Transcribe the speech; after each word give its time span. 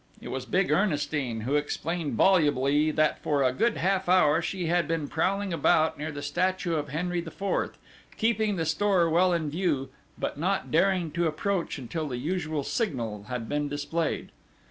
It 0.19 0.29
was 0.29 0.47
big 0.47 0.71
Ernestine, 0.71 1.41
who 1.41 1.55
explained 1.57 2.15
volubly 2.15 2.89
that 2.89 3.21
for 3.21 3.43
a 3.43 3.53
good 3.53 3.77
half 3.77 4.09
hour 4.09 4.41
she 4.41 4.65
had 4.65 4.87
been 4.87 5.07
prowling 5.07 5.53
about 5.53 5.95
near 5.99 6.11
the 6.11 6.23
statue 6.23 6.73
of 6.73 6.89
Henry 6.89 7.19
IV, 7.19 7.77
keeping 8.17 8.55
the 8.55 8.65
store 8.65 9.07
well 9.11 9.31
in 9.31 9.51
view, 9.51 9.89
but 10.17 10.39
not 10.39 10.71
daring 10.71 11.11
to 11.11 11.27
approach 11.27 11.77
until 11.77 12.07
the 12.07 12.17
usual 12.17 12.63
signal 12.63 13.25
had 13.27 13.47
been 13.47 13.69
displayed. 13.69 14.29